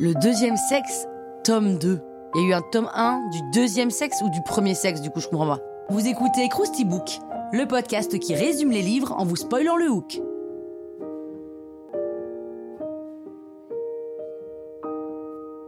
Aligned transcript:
Le 0.00 0.14
deuxième 0.20 0.56
sexe, 0.56 1.06
tome 1.44 1.78
2. 1.78 2.00
Il 2.34 2.40
y 2.40 2.44
a 2.44 2.48
eu 2.48 2.52
un 2.54 2.62
tome 2.72 2.90
1 2.92 3.28
du 3.30 3.38
deuxième 3.54 3.92
sexe 3.92 4.20
ou 4.22 4.30
du 4.30 4.42
premier 4.42 4.74
sexe, 4.74 5.00
du 5.00 5.10
coup 5.10 5.20
je. 5.20 5.28
Vous 5.90 6.06
écoutez 6.08 6.48
Krusty 6.48 6.84
Book, 6.84 7.08
le 7.52 7.66
podcast 7.66 8.18
qui 8.18 8.34
résume 8.34 8.72
les 8.72 8.82
livres 8.82 9.12
en 9.12 9.24
vous 9.24 9.36
spoilant 9.36 9.76
le 9.76 9.88
hook. 9.88 10.20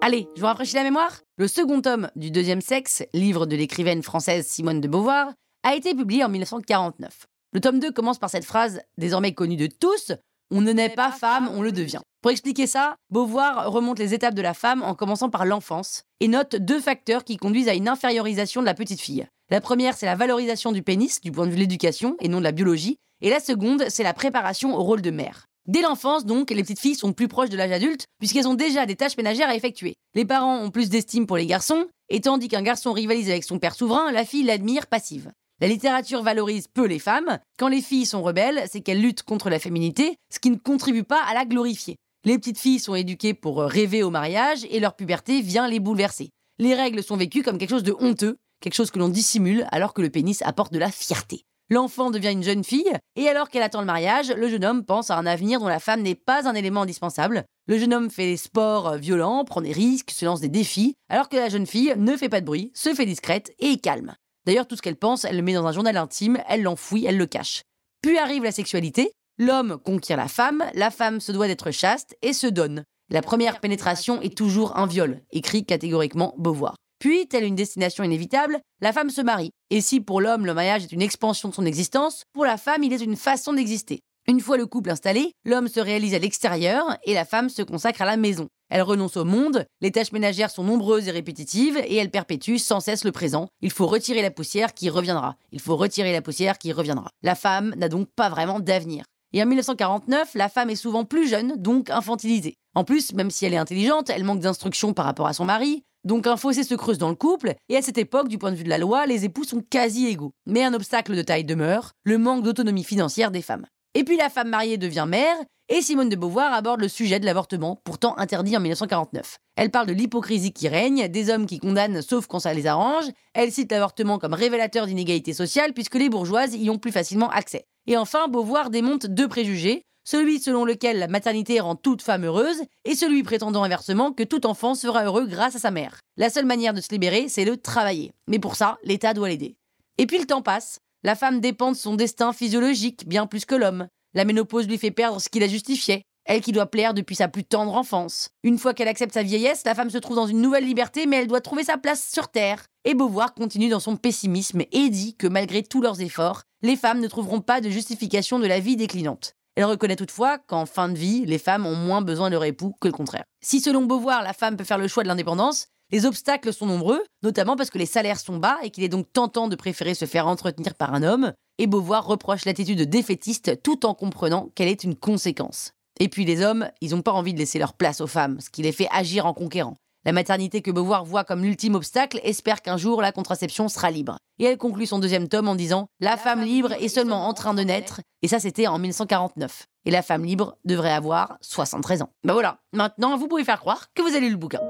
Allez, 0.01 0.27
je 0.35 0.41
vous 0.41 0.47
rafraîchis 0.47 0.75
la 0.75 0.83
mémoire 0.83 1.21
Le 1.37 1.47
second 1.47 1.81
tome 1.81 2.11
du 2.17 2.33
deuxième 2.33 2.61
sexe, 2.61 3.05
livre 3.13 3.47
de 3.47 3.55
l'écrivaine 3.55 4.03
française 4.03 4.49
Simone 4.49 4.81
de 4.81 4.89
Beauvoir, 4.89 5.33
a 5.63 5.77
été 5.77 5.95
publié 5.95 6.25
en 6.25 6.29
1949. 6.29 7.27
Le 7.53 7.61
tome 7.61 7.79
2 7.79 7.93
commence 7.93 8.19
par 8.19 8.31
cette 8.31 8.45
phrase, 8.45 8.81
désormais 8.99 9.33
connue 9.33 9.57
de 9.57 9.69
tous, 9.69 10.13
on 10.53 10.61
ne 10.61 10.73
naît 10.73 10.91
pas 10.91 11.11
femme, 11.11 11.51
on 11.55 11.63
le 11.63 11.73
devient. 11.73 12.01
Pour 12.21 12.31
expliquer 12.31 12.67
ça, 12.67 12.97
Beauvoir 13.11 13.73
remonte 13.73 13.99
les 13.99 14.15
étapes 14.15 14.35
de 14.35 14.43
la 14.43 14.55
femme 14.55 14.83
en 14.83 14.95
commençant 14.95 15.31
par 15.31 15.47
l'enfance 15.47 16.05
et 16.21 16.29
note 16.29 16.57
deux 16.57 16.81
facteurs 16.81 17.25
qui 17.25 17.39
conduisent 17.39 17.69
à 17.69 17.75
une 17.75 17.89
infériorisation 17.89 18.61
de 18.61 18.67
la 18.67 18.75
petite 18.75 19.01
fille. 19.01 19.27
La 19.51 19.61
première, 19.61 19.97
c'est 19.97 20.07
la 20.07 20.15
valorisation 20.15 20.71
du 20.71 20.83
pénis 20.83 21.21
du 21.21 21.33
point 21.33 21.47
de 21.47 21.51
vue 21.51 21.57
de 21.57 21.61
l'éducation 21.61 22.17
et 22.21 22.29
non 22.29 22.39
de 22.39 22.45
la 22.45 22.53
biologie, 22.53 22.99
et 23.23 23.31
la 23.31 23.41
seconde, 23.41 23.87
c'est 23.89 24.03
la 24.03 24.15
préparation 24.15 24.77
au 24.77 24.83
rôle 24.83 25.03
de 25.03 25.11
mère. 25.11 25.47
Dès 25.67 25.81
l'enfance, 25.81 26.27
donc, 26.27 26.51
les 26.51 26.63
petites 26.63 26.81
filles 26.81 26.97
sont 26.97 27.13
plus 27.13 27.29
proches 27.29 27.49
de 27.49 27.57
l'âge 27.57 27.73
adulte 27.73 28.07
puisqu'elles 28.19 28.49
ont 28.49 28.55
déjà 28.55 28.85
des 28.85 28.97
tâches 28.97 29.17
ménagères 29.17 29.49
à 29.49 29.55
effectuer. 29.55 29.95
Les 30.15 30.25
parents 30.25 30.59
ont 30.59 30.71
plus 30.71 30.91
d'estime 30.91 31.27
pour 31.27 31.39
les 31.39 31.47
garçons, 31.47 31.87
et 32.09 32.21
tandis 32.21 32.49
qu'un 32.49 32.63
garçon 32.63 32.93
rivalise 32.93 33.31
avec 33.31 33.45
son 33.45 33.59
père 33.59 33.75
souverain, 33.75 34.13
la 34.13 34.25
fille 34.25 34.43
l'admire 34.43 34.87
passive. 34.87 35.31
La 35.63 35.69
littérature 35.69 36.25
valorise 36.25 36.67
peu 36.67 36.87
les 36.87 36.99
femmes. 36.99 37.39
Quand 37.57 37.69
les 37.69 37.83
filles 37.83 38.05
sont 38.05 38.21
rebelles, 38.21 38.65
c'est 38.69 38.81
qu'elles 38.81 39.01
luttent 39.01 39.23
contre 39.23 39.49
la 39.49 39.61
féminité, 39.61 40.17
ce 40.29 40.41
qui 40.41 40.51
ne 40.51 40.57
contribue 40.57 41.05
pas 41.05 41.23
à 41.23 41.35
la 41.35 41.45
glorifier. 41.45 41.95
Les 42.25 42.37
petites 42.37 42.59
filles 42.59 42.81
sont 42.81 42.97
éduquées 42.97 43.33
pour 43.33 43.63
rêver 43.63 44.03
au 44.03 44.11
mariage 44.11 44.67
et 44.71 44.81
leur 44.81 44.97
puberté 44.97 45.41
vient 45.41 45.69
les 45.69 45.79
bouleverser. 45.79 46.31
Les 46.59 46.75
règles 46.75 47.05
sont 47.05 47.17
vécues 47.17 47.45
comme 47.45 47.59
quelque 47.59 47.71
chose 47.71 47.85
de 47.85 47.95
honteux, 48.01 48.39
quelque 48.61 48.75
chose 48.75 48.91
que 48.91 48.99
l'on 48.99 49.09
dissimule 49.09 49.65
alors 49.71 49.95
que 49.95 50.03
le 50.03 50.11
pénis 50.11 50.43
apporte 50.43 50.73
de 50.73 50.81
la 50.81 50.91
fierté. 50.91 51.45
L'enfant 51.71 52.11
devient 52.11 52.33
une 52.33 52.43
jeune 52.43 52.65
fille, 52.65 52.93
et 53.15 53.29
alors 53.29 53.49
qu'elle 53.49 53.63
attend 53.63 53.83
le 53.83 53.87
mariage, 53.87 54.33
le 54.37 54.49
jeune 54.49 54.65
homme 54.65 54.85
pense 54.85 55.13
à 55.13 55.17
un 55.17 55.27
avenir 55.27 55.61
dont 55.61 55.69
la 55.69 55.79
femme 55.79 56.03
n'est 56.03 56.17
pas 56.17 56.49
un 56.49 56.57
élément 56.57 56.83
indispensable. 56.83 57.45
Le 57.69 57.79
jeune 57.79 57.95
homme 57.95 58.11
fait 58.11 58.27
des 58.27 58.37
sports 58.37 58.97
violents, 58.97 59.45
prend 59.45 59.61
des 59.61 59.71
risques, 59.71 60.11
se 60.11 60.25
lance 60.25 60.41
des 60.41 60.49
défis, 60.49 60.97
alors 61.09 61.29
que 61.29 61.37
la 61.37 61.49
jeune 61.49 61.67
fille 61.67 61.95
ne 61.97 62.17
fait 62.17 62.29
pas 62.29 62.41
de 62.41 62.47
bruit, 62.47 62.73
se 62.75 62.93
fait 62.95 63.07
discrète 63.07 63.53
et 63.61 63.77
calme. 63.79 64.17
D'ailleurs, 64.47 64.67
tout 64.67 64.77
ce 64.77 64.83
qu'elle 64.83 64.97
pense, 64.97 65.25
elle 65.25 65.37
le 65.37 65.43
met 65.43 65.55
dans 65.55 65.67
un 65.67 65.73
journal 65.73 65.97
intime, 65.97 66.39
elle 66.49 66.63
l'enfouit, 66.63 67.05
elle 67.07 67.17
le 67.17 67.27
cache. 67.27 67.63
Puis 68.03 68.19
arrive 68.19 68.43
la 68.43 68.53
sexualité. 68.53 69.13
L'homme 69.39 69.79
conquiert 69.79 70.17
la 70.17 70.29
femme, 70.29 70.65
la 70.75 70.91
femme 70.91 71.21
se 71.21 71.33
doit 71.33 71.47
d'être 71.47 71.71
chaste 71.71 72.17
et 72.23 72.33
se 72.33 72.47
donne. 72.47 72.85
La 73.11 73.23
première 73.23 73.61
pénétration 73.61 74.21
est 74.21 74.37
toujours 74.37 74.77
un 74.77 74.87
viol, 74.87 75.23
écrit 75.31 75.65
catégoriquement 75.65 76.35
Beauvoir. 76.39 76.77
Puis, 76.99 77.27
telle 77.27 77.45
une 77.45 77.57
destination 77.57 78.05
inévitable, 78.05 78.61
la 78.81 78.93
femme 78.93 79.11
se 79.11 79.21
marie. 79.21 79.51
Et 79.71 79.81
si 79.81 80.01
pour 80.01 80.21
l'homme 80.21 80.47
le 80.47 80.55
mariage 80.55 80.85
est 80.85 80.93
une 80.93 81.03
expansion 81.03 81.49
de 81.49 81.55
son 81.55 81.67
existence, 81.67 82.23
pour 82.33 82.45
la 82.45 82.57
femme 82.57 82.83
il 82.85 82.93
est 82.93 83.03
une 83.03 83.17
façon 83.17 83.53
d'exister. 83.53 84.01
Une 84.29 84.41
fois 84.41 84.57
le 84.57 84.67
couple 84.67 84.91
installé, 84.91 85.33
l'homme 85.45 85.67
se 85.67 85.81
réalise 85.81 86.15
à 86.15 86.21
l'extérieur 86.21 86.97
et 87.05 87.15
la 87.15 87.25
femme 87.25 87.49
se 87.49 87.63
consacre 87.63 88.03
à 88.03 88.07
la 88.07 88.17
maison. 88.17 88.47
Elle 88.75 88.81
renonce 88.81 89.19
au 89.19 89.27
monde, 89.27 89.67
les 89.83 89.93
tâches 89.93 90.13
ménagères 90.13 90.51
sont 90.51 90.65
nombreuses 90.65 91.07
et 91.07 91.11
répétitives 91.11 91.77
et 91.85 91.97
elle 91.97 92.11
perpétue 92.11 92.57
sans 92.57 92.81
cesse 92.81 93.05
le 93.05 93.13
présent. 93.13 93.49
Il 93.61 93.71
faut 93.71 93.87
retirer 93.87 94.23
la 94.23 94.31
poussière 94.31 94.73
qui 94.73 94.89
reviendra. 94.89 95.37
Il 95.53 95.61
faut 95.61 95.77
retirer 95.77 96.11
la 96.11 96.23
poussière 96.23 96.57
qui 96.57 96.73
reviendra. 96.73 97.11
La 97.23 97.35
femme 97.35 97.75
n'a 97.77 97.91
donc 97.91 98.09
pas 98.17 98.31
vraiment 98.31 98.61
d'avenir. 98.61 99.05
Et 99.35 99.43
en 99.43 99.47
1949, 99.47 100.31
la 100.37 100.49
femme 100.49 100.71
est 100.71 100.77
souvent 100.77 101.05
plus 101.05 101.29
jeune, 101.29 101.53
donc 101.59 101.91
infantilisée. 101.91 102.55
En 102.75 102.85
plus, 102.85 103.13
même 103.13 103.31
si 103.31 103.45
elle 103.45 103.53
est 103.53 103.59
intelligente, 103.59 104.09
elle 104.09 104.25
manque 104.25 104.41
d'instruction 104.41 104.95
par 104.95 105.05
rapport 105.05 105.27
à 105.27 105.35
son 105.35 105.45
mari, 105.45 105.83
donc 106.05 106.27
un 106.27 106.39
fossé 106.39 106.65
se 106.65 106.75
creuse 106.75 106.97
dans 106.97 107.11
le 107.11 107.15
couple, 107.15 107.53
et 107.69 107.77
à 107.77 107.83
cette 107.83 107.99
époque, 107.99 108.29
du 108.29 108.39
point 108.39 108.53
de 108.53 108.57
vue 108.57 108.65
de 108.65 108.71
la 108.71 108.79
loi, 108.79 109.05
les 109.05 109.27
époux 109.27 109.45
sont 109.45 109.63
quasi 109.69 110.07
égaux. 110.07 110.33
Mais 110.47 110.65
un 110.65 110.73
obstacle 110.73 111.15
de 111.15 111.21
taille 111.21 111.45
demeure, 111.45 111.93
le 112.05 112.17
manque 112.17 112.43
d'autonomie 112.43 112.85
financière 112.85 113.31
des 113.31 113.43
femmes. 113.43 113.67
Et 113.95 114.05
puis 114.05 114.17
la 114.17 114.31
femme 114.31 114.49
mariée 114.49 114.79
devient 114.79 115.07
mère, 115.07 115.37
et 115.69 115.83
Simone 115.83 116.09
de 116.09 116.17
Beauvoir 116.17 116.53
aborde 116.53 116.81
le 116.81 116.89
sujet 116.89 117.21
de 117.21 117.27
l'avortement, 117.27 117.81
pourtant 117.85 118.19
interdit 118.19 118.57
en 118.57 118.61
1949. 118.61 119.39
Elle 119.57 119.71
parle 119.71 119.87
de 119.87 119.93
l'hypocrisie 119.93 120.53
qui 120.53 120.69
règne, 120.69 121.09
des 121.09 121.31
hommes 121.31 121.47
qui 121.47 121.59
condamnent 121.59 122.03
sauf 122.03 122.27
quand 122.27 122.41
ça 122.41 122.55
les 122.55 122.67
arrange, 122.67 123.05
elle 123.35 123.53
cite 123.53 123.71
l'avortement 123.71 124.19
comme 124.19 124.35
révélateur 124.35 124.87
d'inégalité 124.87 125.35
sociale 125.35 125.73
puisque 125.73 125.95
les 125.95 126.09
bourgeoises 126.09 126.55
y 126.55 126.71
ont 126.71 126.79
plus 126.79 126.93
facilement 126.93 127.31
accès. 127.31 127.65
Et 127.87 127.97
enfin, 127.97 128.29
Beauvoir 128.29 128.71
démonte 128.71 129.07
deux 129.07 129.29
préjugés, 129.29 129.83
celui 130.05 130.41
selon 130.41 130.65
lequel 130.65 130.99
la 130.99 131.09
maternité 131.09 131.61
rend 131.61 131.77
toute 131.77 132.03
femme 132.03 132.25
heureuse, 132.25 132.63
et 132.85 132.95
celui 132.95 133.23
prétendant 133.23 133.63
inversement 133.63 134.13
que 134.13 134.25
tout 134.25 134.47
enfant 134.47 134.75
sera 134.75 135.05
heureux 135.05 135.27
grâce 135.27 135.57
à 135.57 135.61
sa 135.61 135.71
mère. 135.71 136.01
La 136.17 136.31
seule 136.31 136.47
manière 136.47 136.75
de 136.75 136.81
se 136.81 136.91
libérer, 136.91 137.29
c'est 137.29 137.45
de 137.45 137.55
travailler. 137.55 138.13
Mais 138.27 138.39
pour 138.39 138.57
ça, 138.57 138.79
l'État 138.85 139.15
doit 139.15 139.29
l'aider. 139.29 139.57
Et 139.99 140.07
puis 140.07 140.19
le 140.19 140.27
temps 140.27 140.43
passe, 140.43 140.81
la 141.05 141.17
femme 141.17 141.41
dépend 141.41 141.73
de 141.73 141.77
son 141.77 141.97
destin 141.97 142.33
physiologique 142.33 143.09
bien 143.09 143.27
plus 143.27 143.45
que 143.45 143.57
l'homme. 143.57 143.89
La 144.15 144.25
ménopause 144.25 144.69
lui 144.69 144.79
fait 144.79 144.93
perdre 144.93 145.21
ce 145.21 145.29
qui 145.29 145.41
la 145.41 145.49
justifiait. 145.49 146.03
Elle 146.25 146.41
qui 146.41 146.53
doit 146.53 146.71
plaire 146.71 146.95
depuis 146.95 147.17
sa 147.17 147.27
plus 147.27 147.43
tendre 147.43 147.75
enfance. 147.75 148.29
Une 148.45 148.57
fois 148.57 148.75
qu'elle 148.75 148.87
accepte 148.87 149.15
sa 149.15 149.25
vieillesse, 149.25 149.65
la 149.65 149.75
femme 149.75 149.91
se 149.91 149.99
trouve 149.99 150.15
dans 150.15 150.29
une 150.29 150.41
nouvelle 150.41 150.65
liberté, 150.65 151.07
mais 151.07 151.17
elle 151.17 151.27
doit 151.27 151.41
trouver 151.41 151.65
sa 151.65 151.77
place 151.77 152.09
sur 152.13 152.29
Terre. 152.29 152.67
Et 152.85 152.95
Beauvoir 152.95 153.35
continue 153.35 153.69
dans 153.69 153.81
son 153.81 153.97
pessimisme 153.97 154.63
et 154.71 154.89
dit 154.91 155.17
que 155.17 155.27
malgré 155.27 155.65
tous 155.65 155.81
leurs 155.81 156.01
efforts, 156.01 156.43
les 156.63 156.77
femmes 156.77 157.01
ne 157.01 157.09
trouveront 157.09 157.41
pas 157.41 157.61
de 157.61 157.71
justification 157.71 158.39
de 158.39 158.47
la 158.47 158.61
vie 158.61 158.77
déclinante. 158.77 159.35
Elle 159.57 159.65
reconnaît 159.65 159.97
toutefois 159.97 160.39
qu'en 160.39 160.67
fin 160.67 160.89
de 160.89 160.97
vie, 160.97 161.27
les 161.27 161.39
femmes 161.39 161.67
ont 161.67 161.75
moins 161.75 162.03
besoin 162.03 162.29
de 162.29 162.35
leur 162.35 162.45
époux 162.45 162.77
que 162.81 162.87
le 162.87 162.95
contraire. 162.95 163.25
Si 163.43 163.61
selon 163.61 163.83
Beauvoir, 163.83 164.23
la 164.23 164.33
femme 164.33 164.57
peut 164.57 164.65
faire 164.65 164.79
le 164.79 164.87
choix 164.89 165.03
de 165.03 165.09
l'indépendance, 165.09 165.67
les 165.93 166.07
obstacles 166.07 166.53
sont 166.53 166.67
nombreux, 166.67 167.05
notamment 167.23 167.55
parce 167.55 167.71
que 167.71 167.79
les 167.79 167.87
salaires 167.87 168.19
sont 168.19 168.39
bas 168.39 168.57
et 168.63 168.71
qu'il 168.71 168.83
est 168.83 168.89
donc 168.89 169.13
tentant 169.13 169.47
de 169.47 169.57
préférer 169.57 169.95
se 169.95 170.07
faire 170.07 170.27
entretenir 170.27 170.75
par 170.75 170.95
un 170.95 171.03
homme, 171.03 171.33
et 171.59 171.67
Beauvoir 171.67 172.07
reproche 172.07 172.47
l'attitude 172.47 172.89
défaitiste 172.89 173.63
tout 173.63 173.85
en 173.85 173.95
comprenant 173.95 174.49
qu'elle 174.55 174.69
est 174.69 174.85
une 174.85 174.97
conséquence. 174.97 175.73
Et 176.01 176.09
puis 176.09 176.25
les 176.25 176.43
hommes, 176.43 176.69
ils 176.81 176.93
n'ont 176.93 177.03
pas 177.03 177.13
envie 177.13 177.35
de 177.35 177.39
laisser 177.39 177.59
leur 177.59 177.75
place 177.75 178.01
aux 178.01 178.07
femmes, 178.07 178.41
ce 178.41 178.49
qui 178.49 178.63
les 178.63 178.73
fait 178.73 178.89
agir 178.91 179.27
en 179.27 179.35
conquérant. 179.35 179.77
La 180.05 180.13
maternité 180.13 180.63
que 180.63 180.71
Beauvoir 180.71 181.05
voit 181.05 181.23
comme 181.23 181.45
l'ultime 181.45 181.77
obstacle 181.77 182.21
espère 182.25 182.63
qu'un 182.63 182.77
jour 182.77 183.03
la 183.03 183.13
contraception 183.13 183.69
sera 183.69 183.91
libre. 183.91 184.17
Et 184.41 184.47
elle 184.47 184.59
conclut 184.59 184.87
son 184.87 184.99
deuxième 184.99 185.29
tome 185.29 185.47
en 185.47 185.55
disant 185.55 185.87
La 186.01 186.17
femme 186.17 186.43
libre 186.43 186.73
est 186.73 186.89
seulement 186.89 187.29
en 187.29 187.35
train 187.35 187.55
de 187.55 187.63
naître, 187.63 188.01
et 188.23 188.29
ça 188.29 188.41
c'était 188.41 188.67
en 188.67 188.79
1949. 188.79 189.67
Et 189.85 189.91
la 189.91 190.03
femme 190.03 190.25
libre 190.25 190.57
devrait 190.65 190.91
avoir 190.91 191.37
73 191.43 192.03
ans. 192.03 192.11
Ben 192.25 192.33
voilà, 192.33 192.59
maintenant 192.73 193.17
vous 193.17 193.29
pouvez 193.29 193.45
faire 193.45 193.61
croire 193.61 193.87
que 193.95 194.03
vous 194.03 194.17
avez 194.17 194.21
lu 194.21 194.31
le 194.31 194.37
bouquin. 194.39 194.61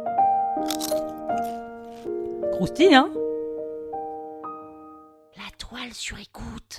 Hein 2.64 3.10
La 5.36 5.50
toile 5.58 5.92
sur 5.92 6.16
écoute. 6.20 6.78